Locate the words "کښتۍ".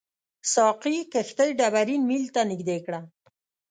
1.13-1.49